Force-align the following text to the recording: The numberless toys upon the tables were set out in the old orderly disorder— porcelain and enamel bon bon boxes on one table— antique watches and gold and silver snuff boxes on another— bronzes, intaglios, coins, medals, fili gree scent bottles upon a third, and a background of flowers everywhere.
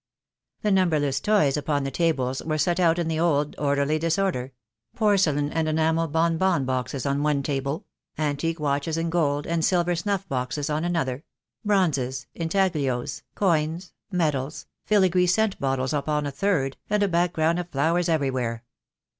The 0.63 0.71
numberless 0.71 1.19
toys 1.19 1.57
upon 1.57 1.83
the 1.83 1.91
tables 1.91 2.41
were 2.41 2.57
set 2.57 2.79
out 2.79 2.97
in 2.97 3.07
the 3.07 3.19
old 3.19 3.55
orderly 3.59 3.99
disorder— 3.99 4.51
porcelain 4.95 5.51
and 5.51 5.67
enamel 5.69 6.07
bon 6.07 6.39
bon 6.39 6.65
boxes 6.65 7.05
on 7.05 7.21
one 7.21 7.43
table— 7.43 7.85
antique 8.29 8.59
watches 8.59 8.97
and 8.97 9.11
gold 9.11 9.45
and 9.45 9.63
silver 9.63 9.93
snuff 9.95 10.27
boxes 10.27 10.71
on 10.71 10.83
another— 10.83 11.23
bronzes, 11.63 12.25
intaglios, 12.33 13.21
coins, 13.35 13.93
medals, 14.11 14.65
fili 14.87 15.07
gree 15.07 15.27
scent 15.27 15.59
bottles 15.59 15.93
upon 15.93 16.25
a 16.25 16.31
third, 16.31 16.77
and 16.89 17.03
a 17.03 17.07
background 17.07 17.59
of 17.59 17.69
flowers 17.69 18.09
everywhere. 18.09 18.63